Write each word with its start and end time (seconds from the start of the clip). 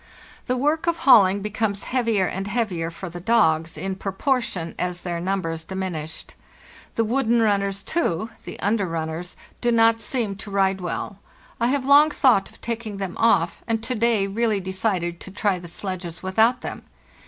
The 0.47 0.57
work 0.57 0.87
of 0.87 0.97
hauling 0.97 1.43
becomes 1.43 1.83
heavier 1.83 2.25
and 2.25 2.47
heavier 2.47 2.89
for 2.89 3.07
the 3.07 3.19
dogs, 3.19 3.77
in 3.77 3.93
proportion 3.95 4.73
as 4.79 5.01
their 5.01 5.19
numbers 5.21 5.63
diminished. 5.63 6.33
The 6.95 7.03
wooden 7.03 7.39
runners, 7.39 7.83
too 7.83 8.31
(the 8.43 8.59
under 8.61 8.87
runners), 8.87 9.37
do 9.61 9.71
not 9.71 10.01
seem 10.01 10.37
to 10.37 10.49
ride 10.49 10.81
well. 10.81 11.19
I 11.59 11.67
have 11.67 11.85
long 11.85 12.09
thought 12.09 12.49
of 12.49 12.59
taking 12.61 12.97
them 12.97 13.15
off, 13.19 13.61
and 13.67 13.83
to 13.83 13.93
day 13.93 14.25
really 14.25 14.59
decided 14.59 15.19
to 15.19 15.29
try 15.29 15.59
the 15.59 15.67
sledges 15.67 16.23
without 16.23 16.61
them. 16.61 16.81